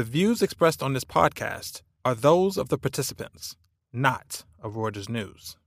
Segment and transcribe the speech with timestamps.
[0.00, 3.54] The views expressed on this podcast are those of the participants,
[3.92, 5.58] not of Reuters News.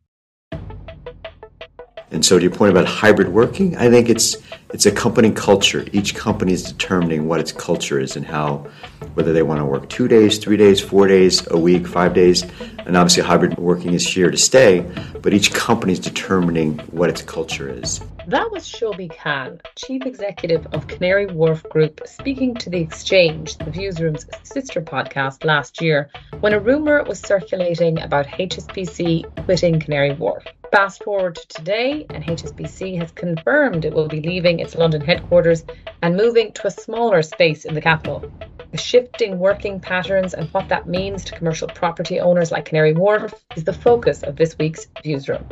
[2.13, 4.37] And so, to your point about hybrid working, I think it's
[4.71, 5.85] it's a company culture.
[5.93, 8.67] Each company is determining what its culture is and how,
[9.15, 12.43] whether they want to work two days, three days, four days, a week, five days.
[12.85, 14.81] And obviously, hybrid working is here to stay.
[15.23, 17.99] But each company is determining what its culture is.
[18.27, 23.71] That was Shobi Khan, Chief Executive of Canary Wharf Group, speaking to The Exchange, the
[23.71, 30.45] Viewsroom's sister podcast, last year, when a rumour was circulating about HSBC quitting Canary Wharf.
[30.73, 35.63] Fast forward to today, and HSBC has confirmed it will be leaving its London headquarters
[36.01, 38.25] and moving to a smaller space in the capital.
[38.71, 43.35] The shifting working patterns and what that means to commercial property owners like Canary Wharf
[43.55, 45.47] is the focus of this week's Viewsroom.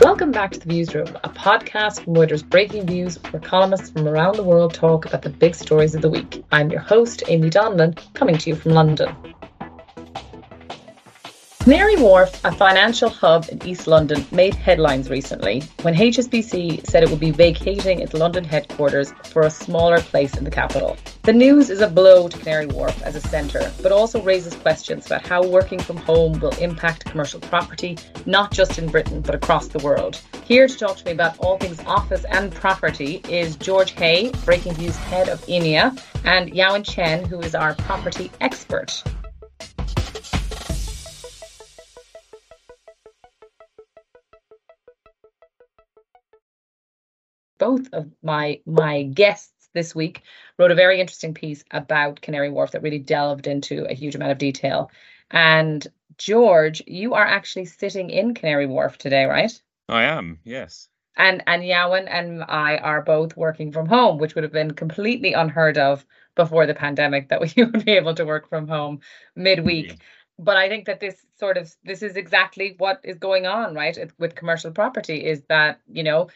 [0.00, 4.42] Welcome back to the Viewsroom, a podcast from Reuters Breakingviews, where columnists from around the
[4.42, 6.42] world talk about the big stories of the week.
[6.50, 9.14] I'm your host, Aimee Donnellan, coming to you from London.
[11.62, 17.08] Canary Wharf, a financial hub in East London, made headlines recently when HSBC said it
[17.08, 20.96] would be vacating its London headquarters for a smaller place in the capital.
[21.22, 25.06] The news is a blow to Canary Wharf as a centre, but also raises questions
[25.06, 27.96] about how working from home will impact commercial property,
[28.26, 30.20] not just in Britain, but across the world.
[30.44, 34.96] Here to talk to me about all things office and property is George Hay, Breakingviews
[34.96, 39.04] head of EMEA, and Yawen Chen, who is our property expert.
[47.62, 50.22] Both of my my guests this week
[50.58, 54.32] wrote a very interesting piece about Canary Wharf that really delved into a huge amount
[54.32, 54.90] of detail.
[55.30, 55.86] And
[56.18, 59.52] George, you are actually sitting in Canary Wharf today, right?
[59.88, 60.88] I am, yes.
[61.16, 65.32] And and Yawen and I are both working from home, which would have been completely
[65.32, 68.98] unheard of before the pandemic that we would be able to work from home
[69.36, 69.86] midweek.
[69.86, 69.94] Yeah.
[70.36, 73.96] But I think that this sort of this is exactly what is going on, right?
[74.18, 76.28] With commercial property is that, you know,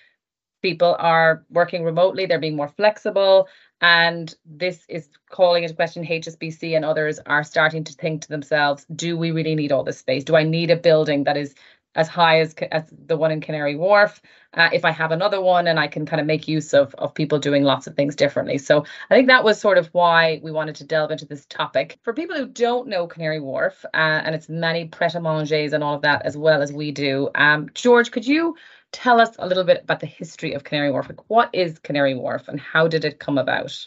[0.71, 3.47] people are working remotely, they're being more flexible.
[3.81, 8.85] And this is calling into question HSBC and others are starting to think to themselves,
[8.97, 10.25] do we really need all this space?
[10.25, 11.55] Do I need a building that is
[11.97, 14.23] as high as, as the one in Canary Wharf?
[14.55, 17.13] Uh, if I have another one and I can kind of make use of, of
[17.15, 18.59] people doing lots of things differently.
[18.59, 21.99] So I think that was sort of why we wanted to delve into this topic.
[22.03, 26.03] For people who don't know Canary Wharf uh, and its many pret-a-manger's and all of
[26.03, 28.57] that as well as we do, um, George, could you
[28.93, 31.09] tell us a little bit about the history of Canary Wharf.
[31.09, 33.87] Like, what is Canary Wharf and how did it come about?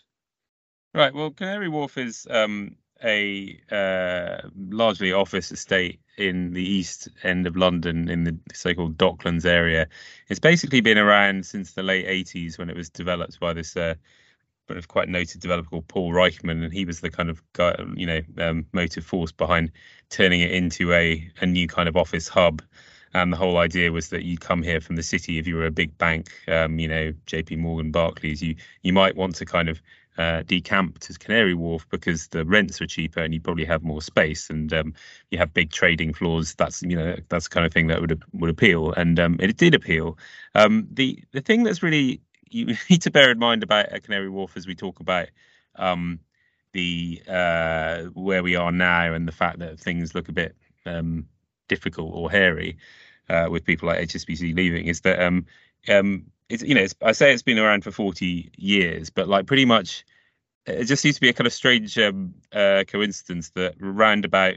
[0.94, 1.14] Right.
[1.14, 7.56] Well, Canary Wharf is um, a uh, largely office estate in the east end of
[7.56, 9.88] London, in the so-called Docklands area.
[10.28, 13.76] It's basically been around since the late 80s when it was developed by this.
[13.76, 13.96] Uh,
[14.88, 18.22] quite noted developer called Paul Reichmann, and he was the kind of guy, you know,
[18.38, 19.72] um, motive force behind
[20.10, 22.62] turning it into a a new kind of office hub.
[23.14, 25.66] And the whole idea was that you come here from the city if you were
[25.66, 27.56] a big bank, um, you know, J.P.
[27.56, 28.44] Morgan, Barclays.
[28.44, 29.82] You you might want to kind of
[30.20, 34.02] uh, decamp to Canary Wharf because the rents are cheaper and you probably have more
[34.02, 34.94] space and um,
[35.32, 36.56] you have big trading floors.
[36.56, 39.56] That's you know that's the kind of thing that would would appeal, and um, it
[39.56, 40.18] did appeal.
[40.56, 42.20] Um, the the thing that's really
[42.50, 45.30] you need to bear in mind about Canary Wharf as we talk about
[45.76, 46.20] um,
[46.74, 50.54] the uh, where we are now and the fact that things look a bit
[50.86, 51.28] um,
[51.70, 52.78] difficult or hairy
[53.30, 55.46] uh, with people like HSBC leaving is that um,
[55.88, 59.46] um, it's you know it's, I say it's been around for 40 years, but like
[59.46, 60.06] pretty much
[60.66, 64.56] it just seems to be a kind of strange um, uh, coincidence that around about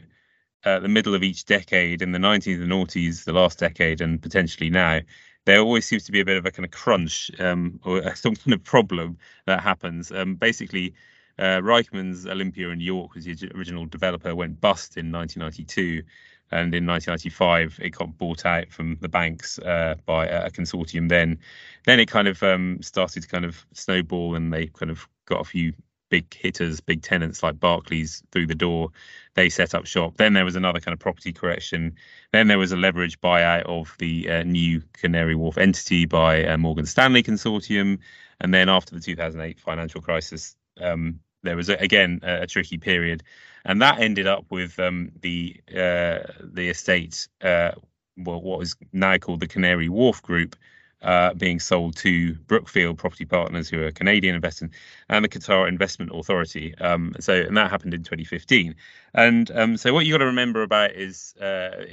[0.64, 4.22] uh, the middle of each decade in the 90s and noughties, the last decade, and
[4.22, 5.00] potentially now,
[5.44, 8.36] there always seems to be a bit of a kind of crunch um, or some
[8.36, 10.12] kind of problem that happens.
[10.12, 10.94] Um, basically,
[11.38, 16.02] uh, Reichmann's Olympia & York was the original developer, went bust in 1992
[16.52, 21.08] and in 1995 it got bought out from the banks uh, by a consortium.
[21.08, 21.38] Then,
[21.86, 25.40] then it kind of um, started to kind of snowball, and they kind of got
[25.40, 25.72] a few
[26.12, 28.90] big hitters, big tenants like Barclays through the door.
[29.34, 30.18] They set up shop.
[30.18, 31.96] Then there was another kind of property correction.
[32.32, 36.58] Then there was a leverage buyout of the uh, new Canary Wharf entity by a
[36.58, 37.98] Morgan Stanley consortium.
[38.40, 43.22] And then after the 2008 financial crisis, um, there was again a, a, tricky period,
[43.64, 47.72] and that ended up with um, the uh, the estate, uh,
[48.16, 50.56] what was now called the Canary Wharf Group,
[51.02, 54.70] uh, being sold to Brookfield Property Partners, who are Canadian investor,
[55.08, 56.74] and the Qatar Investment Authority.
[56.78, 58.74] Um, so, and that happened in 2015.
[59.14, 61.84] And um, so, what you got to remember about is uh,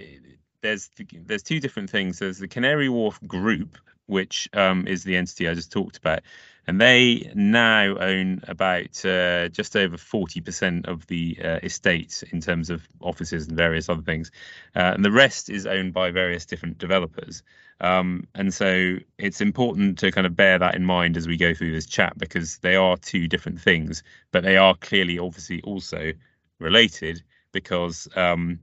[0.62, 0.90] there's
[1.26, 2.20] there's two different things.
[2.20, 6.22] There's the Canary Wharf Group, which um, is the entity I just talked about,
[6.70, 12.70] and they now own about uh, just over 40% of the uh, estate in terms
[12.70, 14.30] of offices and various other things.
[14.76, 17.42] Uh, and the rest is owned by various different developers.
[17.82, 21.56] Um, and so it's important to kind of bear that in mind as we go
[21.56, 26.12] through this chat because they are two different things, but they are clearly, obviously, also
[26.60, 28.60] related because um,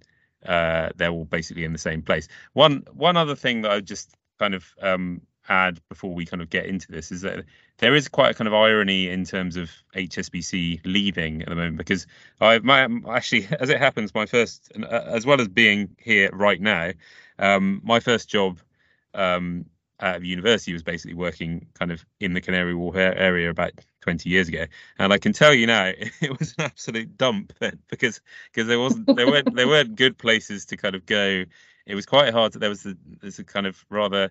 [0.47, 2.29] uh, they're all basically in the same place.
[2.53, 6.51] One one other thing that I just kind of um, add before we kind of
[6.51, 7.45] get into this is that
[7.79, 11.77] there is quite a kind of irony in terms of HSBC leaving at the moment
[11.77, 12.07] because
[12.41, 16.61] I my actually as it happens my first uh, as well as being here right
[16.61, 16.93] now
[17.39, 18.59] um, my first job
[19.15, 19.67] um,
[19.99, 23.73] at university was basically working kind of in the Canary Wharf area about
[24.03, 24.67] 20 years ago.
[24.99, 25.87] And I can tell you now
[26.21, 28.21] it was an absolute dump then because
[28.53, 31.45] because there wasn't there weren't there weren't good places to kind of go.
[31.87, 34.31] It was quite hard there was a, there's a kind of rather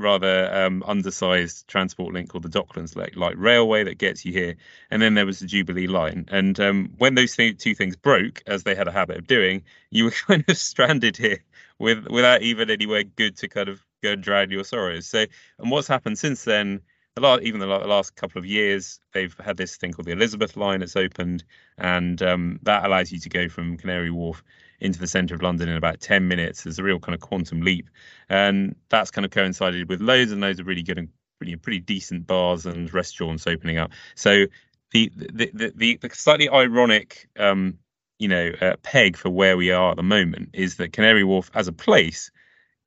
[0.00, 4.56] rather um, undersized transport link called the Docklands Light, Light Railway that gets you here,
[4.90, 6.26] and then there was the Jubilee Line.
[6.28, 9.62] And um, when those th- two things broke, as they had a habit of doing,
[9.90, 11.44] you were kind of stranded here
[11.78, 15.06] with without even anywhere good to kind of go and drown your sorrows.
[15.06, 15.26] So,
[15.58, 16.80] and what's happened since then?
[17.16, 20.56] The last, even the last couple of years, they've had this thing called the Elizabeth
[20.56, 21.42] Line that's opened,
[21.76, 24.44] and um, that allows you to go from Canary Wharf
[24.80, 26.62] into the centre of London in about 10 minutes.
[26.62, 27.88] There's a real kind of quantum leap.
[28.28, 31.80] And that's kind of coincided with loads and loads of really good and pretty, pretty
[31.80, 33.92] decent bars and restaurants opening up.
[34.14, 34.46] So
[34.92, 37.78] the the the, the, the slightly ironic um,
[38.18, 41.50] you know uh, peg for where we are at the moment is that Canary Wharf
[41.54, 42.30] as a place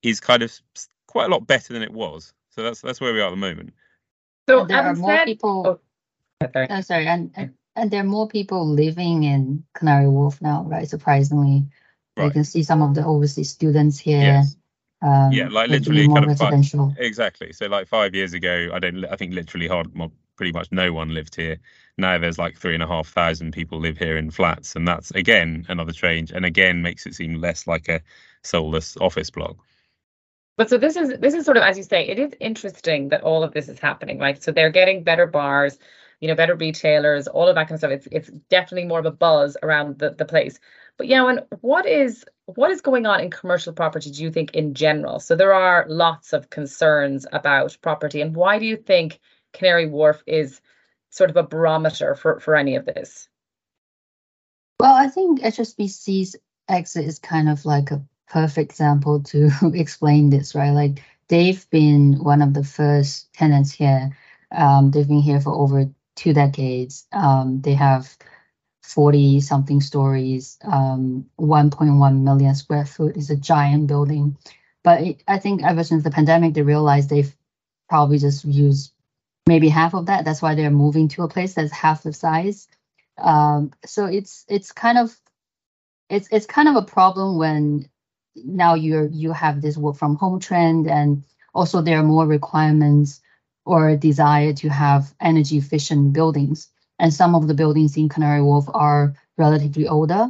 [0.01, 0.53] is kind of
[1.07, 2.33] quite a lot better than it was.
[2.49, 3.73] So that's that's where we are at the moment.
[4.49, 5.79] So there are more said, people.
[6.41, 6.67] Oh, sorry.
[6.69, 10.87] Oh, sorry, and, and and there are more people living in Canary Wharf now, right?
[10.87, 11.65] Surprisingly,
[12.15, 12.25] Right.
[12.25, 14.21] You can see some of the overseas students here.
[14.21, 14.56] Yes.
[15.01, 17.51] Um, yeah, like literally kind of five, exactly.
[17.51, 19.04] So like five years ago, I don't.
[19.06, 19.92] I think literally hard,
[20.38, 21.57] pretty much no one lived here.
[21.98, 25.12] Now there's like three and a half thousand people live here in flats, and that's
[25.12, 28.01] again another change, and again makes it seem less like a
[28.44, 29.57] soulless office block.
[30.56, 33.24] But so this is this is sort of as you say, it is interesting that
[33.24, 34.19] all of this is happening.
[34.19, 35.77] Like so, they're getting better bars,
[36.23, 37.91] you know, better retailers, all of that kind of stuff.
[37.91, 40.57] It's it's definitely more of a buzz around the the place.
[40.97, 44.51] But yeah, and what is what is going on in commercial property, do you think,
[44.53, 45.19] in general?
[45.19, 48.21] So there are lots of concerns about property.
[48.21, 49.19] And why do you think
[49.51, 50.61] Canary Wharf is
[51.09, 53.27] sort of a barometer for, for any of this?
[54.79, 56.37] Well, I think HSBC's
[56.69, 60.71] exit is kind of like a perfect example to explain this, right?
[60.71, 64.17] Like they've been one of the first tenants here.
[64.51, 67.06] Um, they've been here for over two decades.
[67.12, 68.15] Um, they have
[68.83, 74.38] 40 something stories, um, 1.1 million square foot is a giant building.
[74.83, 77.33] But it, I think ever since the pandemic, they realized they've
[77.89, 78.92] probably just used
[79.48, 80.25] maybe half of that.
[80.25, 82.68] That's why they're moving to a place that's half the size.
[83.18, 85.15] Um, so it's it's kind of
[86.10, 87.89] it's it's kind of a problem when
[88.36, 91.24] now you're you have this work from home trend and
[91.54, 93.21] also there are more requirements
[93.65, 96.69] or desire to have energy efficient buildings
[97.00, 100.30] and some of the buildings in Canary Wharf are relatively older.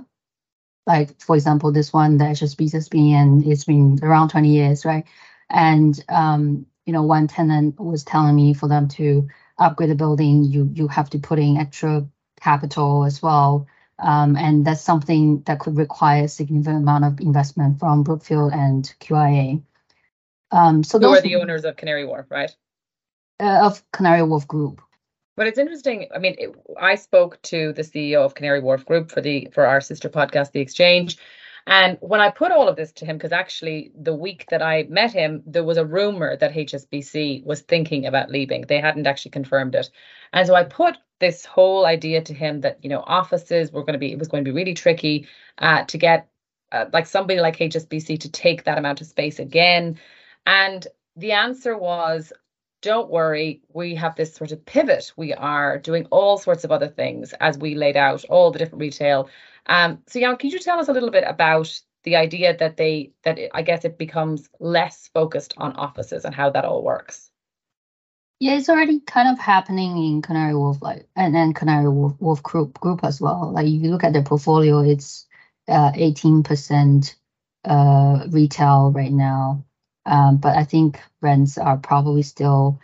[0.86, 4.86] Like for example, this one the HSBC has been in, it's been around 20 years,
[4.86, 5.06] right?
[5.50, 9.28] And um, you know, one tenant was telling me for them to
[9.58, 12.06] upgrade the building, you you have to put in extra
[12.42, 13.68] capital as well.
[14.00, 18.84] Um, and that's something that could require a significant amount of investment from Brookfield and
[19.00, 19.62] QIA.
[20.52, 22.54] Um, so Who those are the owners of Canary Wharf, right?
[23.44, 24.82] Uh, of Canary Wharf Group.
[25.36, 26.08] But it's interesting.
[26.16, 29.66] I mean, it, I spoke to the CEO of Canary Wharf Group for the for
[29.66, 31.18] our sister podcast, The Exchange,
[31.68, 34.84] and when I put all of this to him, because actually the week that I
[34.84, 38.62] met him, there was a rumor that HSBC was thinking about leaving.
[38.62, 39.90] They hadn't actually confirmed it,
[40.32, 44.00] and so I put this whole idea to him that you know offices were going
[44.00, 46.30] to be it was going to be really tricky uh, to get
[46.72, 50.00] uh, like somebody like HSBC to take that amount of space again,
[50.46, 52.32] and the answer was
[52.84, 55.14] don't worry, we have this sort of pivot.
[55.16, 58.82] We are doing all sorts of other things as we laid out all the different
[58.82, 59.30] retail.
[59.66, 63.14] Um, so, Jan, can you tell us a little bit about the idea that they
[63.24, 67.32] that it, I guess it becomes less focused on offices and how that all works?
[68.40, 72.44] Yeah, it's already kind of happening in Canary Wharf, like and then Canary Wolf, Wharf
[72.44, 73.54] Group group as well.
[73.54, 75.26] Like if you look at their portfolio, it's
[75.70, 77.16] uh, 18%
[77.64, 79.64] uh, retail right now.
[80.06, 82.80] Um, but I think rents are probably still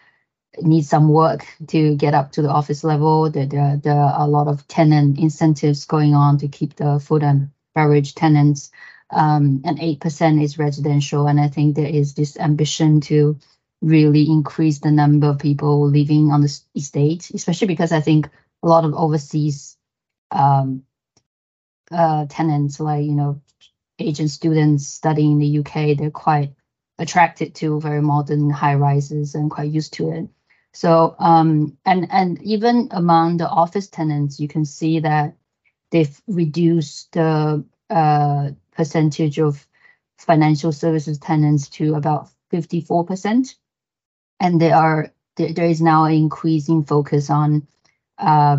[0.61, 3.29] need some work to get up to the office level.
[3.29, 7.23] There, there, there are a lot of tenant incentives going on to keep the food
[7.23, 8.71] and beverage tenants.
[9.11, 11.27] Um, and 8% is residential.
[11.27, 13.39] And I think there is this ambition to
[13.81, 18.29] really increase the number of people living on the estate, especially because I think
[18.61, 19.77] a lot of overseas
[20.31, 20.83] um,
[21.91, 23.41] uh, tenants, like you know,
[23.97, 26.53] Asian students studying in the UK, they're quite
[26.99, 30.29] attracted to very modern high rises and quite used to it.
[30.73, 35.35] So um, and and even among the office tenants, you can see that
[35.89, 39.65] they've reduced the uh, percentage of
[40.19, 43.55] financial services tenants to about 54%.
[44.39, 47.67] And there are there, there is now an increasing focus on
[48.17, 48.57] uh,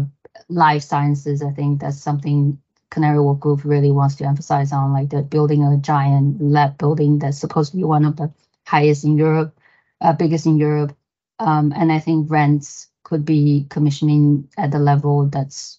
[0.49, 1.43] life sciences.
[1.43, 5.63] I think that's something Canary Wharf Group really wants to emphasize on, like they're building
[5.63, 8.33] a giant lab building that's supposed to be one of the
[8.67, 9.59] highest in Europe,
[10.01, 10.97] uh, biggest in Europe.
[11.39, 15.79] Um, and I think rents could be commissioning at the level that's,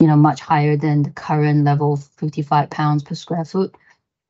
[0.00, 3.76] you know, much higher than the current level of 55 pounds per square foot.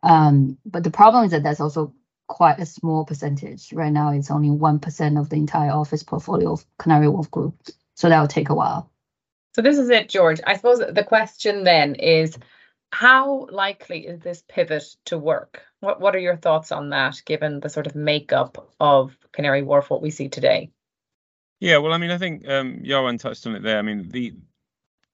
[0.03, 1.95] Um, but the problem is that that's also
[2.29, 3.73] quite a small percentage.
[3.73, 7.57] Right now, it's only 1% of the entire office portfolio of Canary Wharf Group.
[7.95, 8.91] So that will take a while.
[9.57, 10.39] So this is it, George.
[10.47, 12.39] I suppose the question then is
[12.93, 15.63] how likely is this pivot to work?
[15.81, 19.89] What what are your thoughts on that, given the sort of makeup of Canary Wharf,
[19.89, 20.73] what we see today?
[21.59, 23.79] Yeah, well, I mean, I think um, Yawen touched on it there.
[23.79, 24.35] I mean, the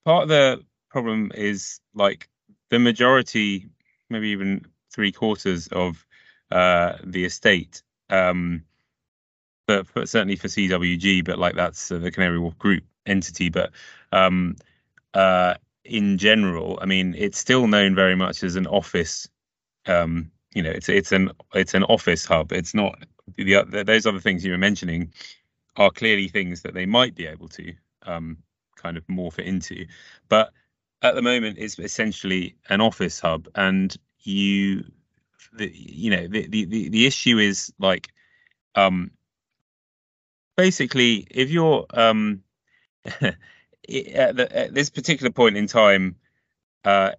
[0.04, 2.28] part of the problem is like
[2.68, 3.68] the majority,
[4.10, 6.04] maybe even three quarters of
[6.50, 8.64] uh, the estate, um,
[9.68, 13.70] but, but certainly for CWG, but like that's uh, the Canary Wharf Group entity, but
[14.12, 14.56] um,
[15.14, 15.54] uh,
[15.84, 19.28] in general, I mean, it's still known very much as an office.
[19.86, 22.52] Um, you know, it's it's an it's an office hub.
[22.52, 22.98] It's not
[23.36, 25.12] the, those other things you were mentioning
[25.76, 27.72] are clearly things that they might be able to
[28.04, 28.38] um,
[28.76, 29.86] kind of morph it into,
[30.28, 30.52] but
[31.02, 34.84] at the moment it's essentially an office hub, and you,
[35.54, 38.08] the, you know, the, the the issue is like,
[38.74, 39.10] um,
[40.56, 42.42] basically if you're um
[43.88, 46.16] at, the, at, this particular point in time,
[46.84, 47.12] uh,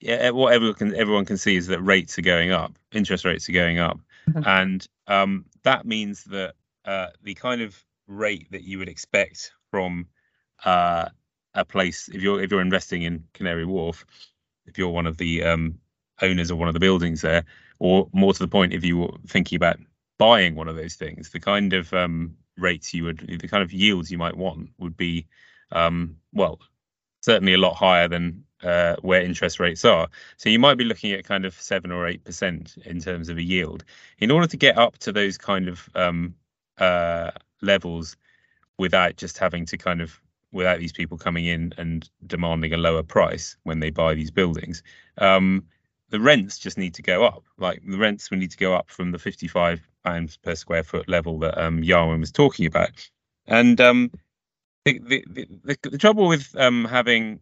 [0.00, 3.52] what everyone can everyone can see is that rates are going up, interest rates are
[3.52, 3.98] going up,
[4.28, 4.46] mm-hmm.
[4.46, 10.06] and um, that means that uh, the kind of rate that you would expect from
[10.64, 11.08] uh,
[11.54, 14.04] a place if you're if you're investing in Canary Wharf,
[14.66, 15.78] if you're one of the um,
[16.20, 17.44] owners of one of the buildings there,
[17.78, 19.78] or more to the point, if you were thinking about
[20.18, 23.72] buying one of those things, the kind of um, rates you would, the kind of
[23.72, 25.26] yields you might want would be,
[25.74, 26.60] um, well,
[27.22, 30.08] certainly a lot higher than uh, where interest rates are.
[30.36, 33.36] So you might be looking at kind of seven or eight percent in terms of
[33.36, 33.84] a yield.
[34.18, 36.34] In order to get up to those kind of um,
[36.78, 38.16] uh, levels,
[38.78, 40.20] without just having to kind of
[40.52, 44.82] without these people coming in and demanding a lower price when they buy these buildings,
[45.18, 45.64] um,
[46.10, 47.42] the rents just need to go up.
[47.58, 51.08] Like the rents will need to go up from the 55 pounds per square foot
[51.08, 52.90] level that um, Yawen was talking about.
[53.46, 54.12] And um,
[54.84, 57.40] the, the, the, trouble with um, having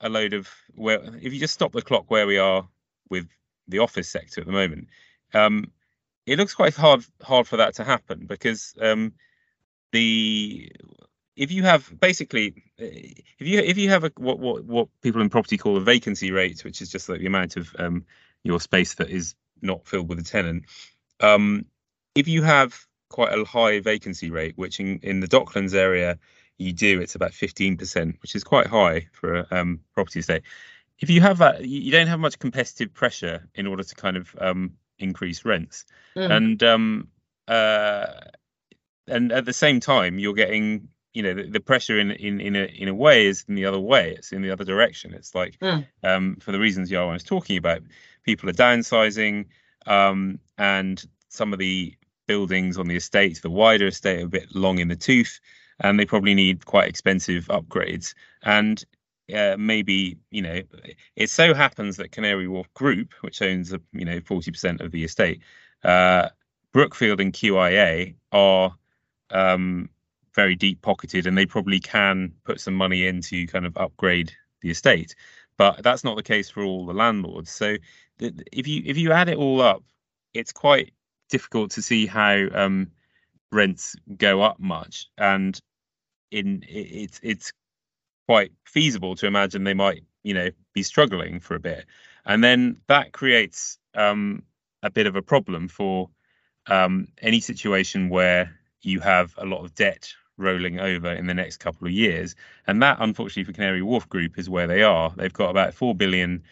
[0.00, 2.68] a load of where, if you just stop the clock where we are
[3.10, 3.28] with
[3.68, 4.88] the office sector at the moment,
[5.32, 5.72] um,
[6.26, 9.12] it looks quite hard hard for that to happen because um,
[9.92, 10.70] the
[11.36, 15.28] if you have basically if you if you have a what what what people in
[15.28, 18.04] property call a vacancy rate, which is just like the amount of um,
[18.42, 20.64] your space that is not filled with a tenant,
[21.20, 21.66] um,
[22.14, 26.18] if you have quite a high vacancy rate, which in, in the Docklands area
[26.58, 30.42] you do, it's about 15%, which is quite high for a um, property estate.
[31.00, 34.34] If you have that, you don't have much competitive pressure in order to kind of
[34.40, 35.84] um, increase rents,
[36.16, 36.30] mm.
[36.30, 37.08] and um,
[37.48, 38.06] uh,
[39.08, 42.56] and at the same time you're getting you know the, the, pressure in in in
[42.56, 44.12] a in a way is in the other way.
[44.12, 45.14] It's in the other direction.
[45.14, 45.86] It's like mm.
[46.02, 47.82] um, for the reasons Yawen was talking about,
[48.22, 49.46] people are downsizing,
[49.86, 51.94] um, and some of the
[52.26, 55.40] buildings on the estate, the wider estate, are a bit long in the tooth,
[55.80, 58.14] and they probably need quite expensive upgrades.
[58.42, 58.84] And
[59.34, 60.60] uh, maybe you know,
[61.16, 65.04] it so happens that Canary Wharf Group, which owns you know forty percent of the
[65.04, 65.40] estate,
[65.84, 66.28] uh,
[66.72, 68.74] Brookfield and QIA are
[69.30, 69.88] um,
[70.34, 74.32] very deep pocketed, and they probably can put some money in to kind of upgrade
[74.60, 75.14] the estate.
[75.56, 77.50] But that's not the case for all the landlords.
[77.50, 77.76] So
[78.18, 79.82] if you if you add it all up,
[80.34, 80.92] it's quite
[81.30, 82.90] difficult to see how um,
[83.54, 85.58] rents go up much, and
[86.30, 87.52] in it's it's
[88.26, 91.86] quite feasible to imagine they might you know be struggling for a bit,
[92.26, 94.42] and then that creates um,
[94.82, 96.10] a bit of a problem for
[96.66, 101.58] um, any situation where you have a lot of debt rolling over in the next
[101.58, 102.34] couple of years,
[102.66, 105.12] and that unfortunately for Canary Wharf Group is where they are.
[105.16, 106.42] They've got about four billion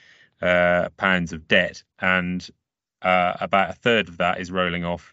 [0.41, 2.47] uh, pounds of debt, and
[3.03, 5.13] uh, about a third of that is rolling off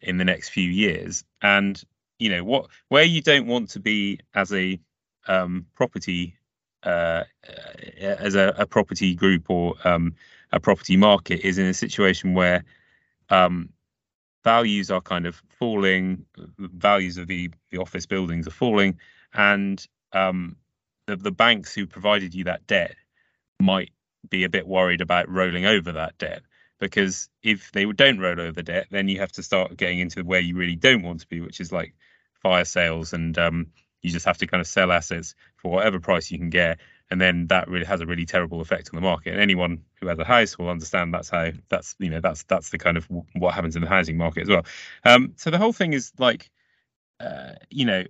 [0.00, 1.24] in the next few years.
[1.42, 1.82] And
[2.18, 4.78] you know what, where you don't want to be as a
[5.26, 6.34] um, property
[6.82, 7.24] uh,
[8.00, 10.14] as a, a, property group or um,
[10.52, 12.64] a property market is in a situation where
[13.30, 13.68] um,
[14.44, 16.24] values are kind of falling,
[16.58, 18.96] values of the, the office buildings are falling,
[19.34, 20.56] and um,
[21.06, 22.94] the, the banks who provided you that debt
[23.60, 23.90] might
[24.30, 26.42] be a bit worried about rolling over that debt
[26.78, 30.40] because if they don't roll over debt, then you have to start getting into where
[30.40, 31.94] you really don't want to be, which is like
[32.42, 33.66] fire sales, and um,
[34.02, 36.78] you just have to kind of sell assets for whatever price you can get,
[37.10, 39.32] and then that really has a really terrible effect on the market.
[39.32, 42.70] And anyone who has a house will understand that's how that's you know that's that's
[42.70, 44.64] the kind of what happens in the housing market as well.
[45.04, 46.50] Um, so the whole thing is like,
[47.20, 48.04] uh, you know,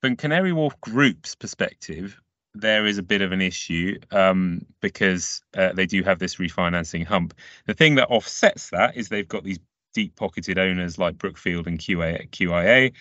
[0.00, 2.20] from Canary Wharf Group's perspective,
[2.54, 7.04] there is a bit of an issue um, because uh, they do have this refinancing
[7.06, 7.34] hump.
[7.66, 9.60] The thing that offsets that is they've got these
[9.94, 12.92] deep pocketed owners like Brookfield and QA, QIA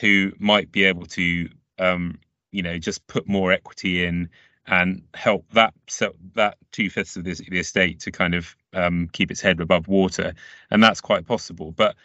[0.00, 1.48] who might be able to,
[1.78, 2.18] um,
[2.52, 4.28] you know, just put more equity in
[4.66, 9.08] and help that so that two fifths of this, the estate to kind of um,
[9.12, 10.34] keep its head above water,
[10.70, 11.72] and that's quite possible.
[11.72, 11.96] But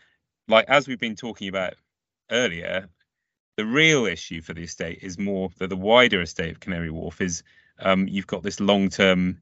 [0.47, 1.75] like as we've been talking about
[2.31, 2.87] earlier,
[3.61, 7.21] the real issue for the estate is more that the wider estate of Canary Wharf
[7.21, 7.43] is
[7.77, 9.39] um, you've got this long term,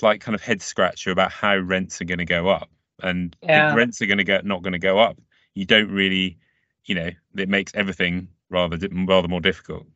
[0.00, 2.70] like kind of head scratcher about how rents are going to go up,
[3.02, 3.70] and yeah.
[3.70, 5.18] if rents are going to get not going to go up,
[5.54, 6.38] you don't really,
[6.84, 9.88] you know, it makes everything rather rather more difficult.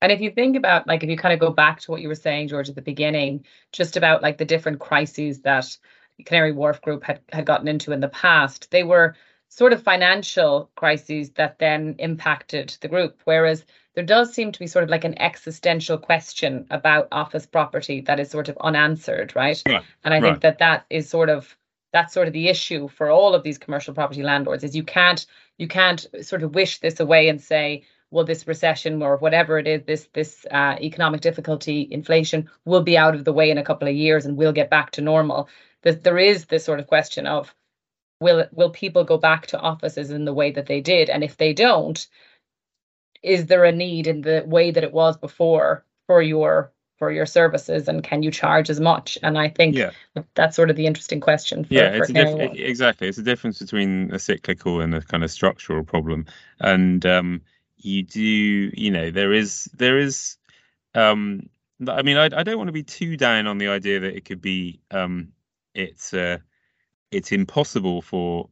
[0.00, 2.08] And if you think about like if you kind of go back to what you
[2.08, 5.76] were saying, George, at the beginning, just about like the different crises that
[6.24, 9.16] Canary Wharf Group had had gotten into in the past, they were
[9.54, 13.20] sort of financial crises that then impacted the group.
[13.24, 18.00] Whereas there does seem to be sort of like an existential question about office property
[18.00, 19.62] that is sort of unanswered, right?
[20.04, 20.22] And I right.
[20.22, 21.54] think that that is sort of
[21.92, 25.26] that's sort of the issue for all of these commercial property landlords is you can't
[25.58, 29.66] you can't sort of wish this away and say well this recession or whatever it
[29.66, 33.64] is this this uh, economic difficulty inflation will be out of the way in a
[33.64, 35.46] couple of years and we'll get back to normal
[35.82, 37.54] that there is this sort of question of
[38.22, 41.10] will will people go back to offices in the way that they did?
[41.10, 42.06] And if they don't
[43.22, 47.26] is there a need in the way that it was before for your for your
[47.26, 47.88] services?
[47.88, 49.18] And can you charge as much?
[49.22, 49.90] And i think yeah.
[50.34, 53.08] that's sort of the interesting question for, yeah it's a diff- exactly.
[53.08, 56.26] It's a difference between a cyclical and a kind of structural problem.
[56.60, 57.42] And um,
[57.82, 60.36] you do you know there is there is
[60.94, 61.48] um,
[61.88, 64.24] i mean I, I don't want to be too down on the idea that it
[64.24, 65.32] could be um,
[65.74, 66.38] it's uh,
[67.12, 68.48] it's impossible for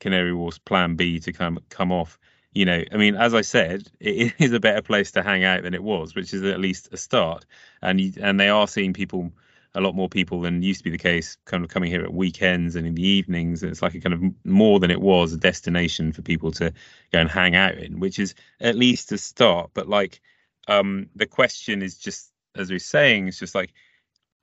[0.00, 2.18] Canary Wharf's Plan B to come come off.
[2.52, 5.62] You know, I mean, as I said, it is a better place to hang out
[5.62, 7.46] than it was, which is at least a start.
[7.80, 9.32] And and they are seeing people,
[9.74, 12.12] a lot more people than used to be the case, kind of coming here at
[12.12, 13.62] weekends and in the evenings.
[13.62, 16.72] It's like a kind of more than it was a destination for people to
[17.12, 19.70] go and hang out in, which is at least a start.
[19.72, 20.20] But like,
[20.66, 23.72] um, the question is just as we're saying, it's just like,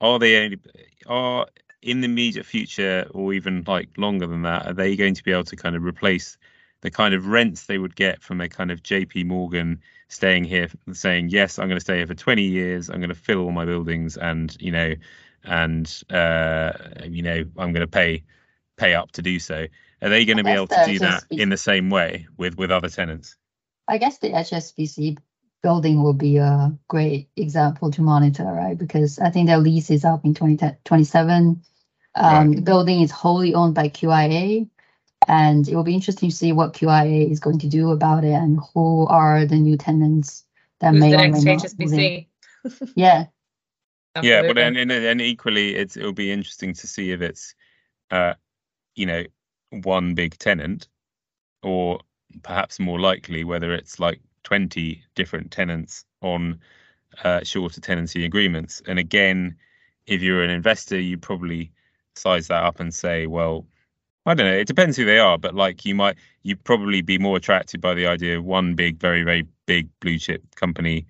[0.00, 0.58] are they only
[1.06, 1.46] are
[1.82, 5.32] in the immediate future or even like longer than that, are they going to be
[5.32, 6.36] able to kind of replace
[6.80, 10.68] the kind of rents they would get from a kind of JP Morgan staying here
[10.92, 12.88] saying, yes, I'm going to stay here for 20 years.
[12.88, 14.94] I'm going to fill all my buildings and, you know,
[15.44, 16.72] and, uh,
[17.04, 18.24] you know, I'm going to pay,
[18.76, 19.66] pay up to do so.
[20.00, 22.70] Are they going to be able to do that in the same way with, with
[22.70, 23.36] other tenants?
[23.88, 25.18] I guess the HSBC
[25.62, 28.78] building will be a great example to monitor, right?
[28.78, 31.62] Because I think their lease is up in 2027.
[32.14, 32.56] Um, right.
[32.56, 34.68] The building is wholly owned by QIA,
[35.26, 38.32] and it will be interesting to see what QIA is going to do about it
[38.32, 40.44] and who are the new tenants
[40.80, 42.26] that Who's may the next HSBC.
[42.94, 43.26] yeah.
[44.20, 47.54] Yeah, but and, and, and equally, it's it'll be interesting to see if it's,
[48.10, 48.34] uh,
[48.96, 49.24] you know,
[49.70, 50.88] one big tenant,
[51.62, 52.00] or
[52.42, 56.58] perhaps more likely whether it's like 20 different tenants on
[57.22, 58.80] uh, shorter tenancy agreements.
[58.86, 59.54] And again,
[60.06, 61.70] if you're an investor, you probably
[62.14, 63.66] size that up and say, well,
[64.24, 64.56] I don't know.
[64.56, 67.92] It depends who they are, but like you might, you probably be more attracted by
[67.92, 71.06] the idea of one big, very, very big blue chip company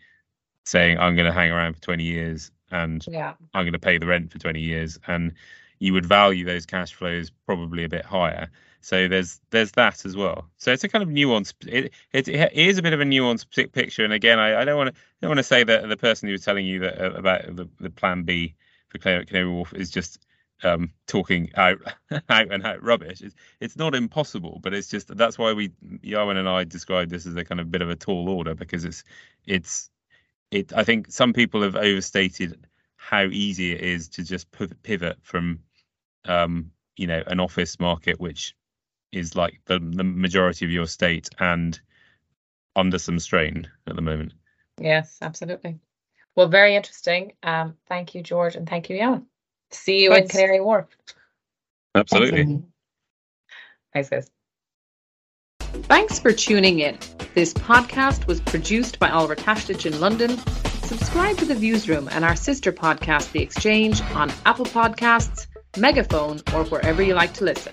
[0.64, 3.34] saying, "I'm going to hang around for 20 years and yeah.
[3.54, 5.32] I'm going to pay the rent for 20 years," and
[5.78, 8.50] you would value those cash flows probably a bit higher.
[8.80, 10.48] So there's there's that as well.
[10.56, 11.54] So it's a kind of nuanced.
[11.66, 14.04] It it, it is a bit of a nuanced picture.
[14.04, 16.32] And again, I, I don't want to don't want to say that the person who
[16.32, 18.54] was telling you that uh, about the, the Plan B
[18.88, 20.24] for Canary Wharf is just
[20.62, 21.78] um, talking out
[22.28, 23.20] out and out rubbish.
[23.20, 25.70] It's it's not impossible, but it's just that's why we
[26.02, 28.84] Yawen and I describe this as a kind of bit of a tall order because
[28.84, 29.04] it's
[29.46, 29.90] it's
[30.50, 30.72] it.
[30.72, 34.48] I think some people have overstated how easy it is to just
[34.82, 35.60] pivot from
[36.28, 38.54] um, you know an office market which
[39.10, 41.80] is like the, the majority of your state and
[42.76, 44.34] under some strain at the moment.
[44.80, 45.78] Yes, absolutely.
[46.36, 47.32] Well, very interesting.
[47.42, 49.26] Um, thank you, George, and thank you, Jan.
[49.70, 50.34] See you Thanks.
[50.34, 50.86] in Canary Wharf.
[51.94, 52.40] Absolutely.
[52.40, 52.64] Excellent.
[53.92, 54.30] Thanks, guys.
[55.86, 56.98] Thanks for tuning in.
[57.34, 60.38] This podcast was produced by Oliver Taslic in London.
[60.84, 65.46] Subscribe to the Viewsroom and our sister podcast, The Exchange, on Apple Podcasts,
[65.78, 67.72] Megaphone, or wherever you like to listen.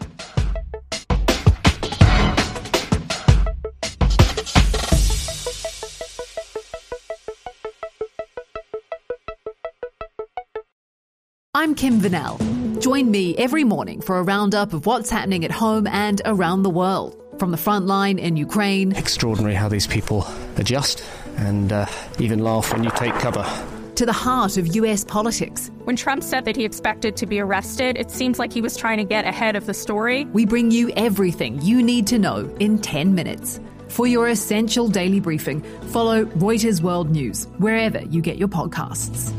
[11.53, 12.37] I'm Kim Vanell.
[12.81, 16.69] Join me every morning for a roundup of what's happening at home and around the
[16.69, 17.19] world.
[17.39, 21.03] From the front line in Ukraine extraordinary how these people adjust
[21.37, 21.85] and uh,
[22.19, 23.43] even laugh when you take cover.
[23.95, 27.97] To the heart of US politics, When Trump said that he expected to be arrested,
[27.97, 30.25] it seems like he was trying to get ahead of the story.
[30.25, 33.59] we bring you everything you need to know in 10 minutes.
[33.87, 35.61] For your essential daily briefing,
[35.93, 39.31] follow Reuters World News wherever you get your podcasts.